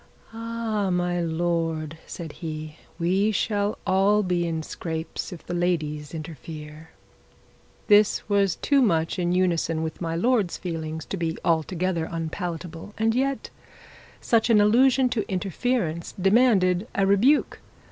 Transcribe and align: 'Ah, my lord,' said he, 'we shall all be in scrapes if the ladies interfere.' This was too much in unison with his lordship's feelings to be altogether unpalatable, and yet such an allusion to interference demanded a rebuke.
'Ah, 0.33 0.89
my 0.89 1.21
lord,' 1.21 1.95
said 2.07 2.31
he, 2.31 2.75
'we 2.97 3.31
shall 3.31 3.77
all 3.85 4.23
be 4.23 4.47
in 4.47 4.63
scrapes 4.63 5.31
if 5.31 5.45
the 5.45 5.53
ladies 5.53 6.11
interfere.' 6.11 6.89
This 7.85 8.27
was 8.27 8.55
too 8.55 8.81
much 8.81 9.19
in 9.19 9.31
unison 9.31 9.83
with 9.83 9.99
his 9.99 10.01
lordship's 10.19 10.57
feelings 10.57 11.05
to 11.05 11.17
be 11.17 11.37
altogether 11.45 12.09
unpalatable, 12.09 12.95
and 12.97 13.13
yet 13.13 13.51
such 14.19 14.49
an 14.49 14.59
allusion 14.59 15.07
to 15.09 15.31
interference 15.31 16.15
demanded 16.19 16.87
a 16.95 17.05
rebuke. 17.05 17.59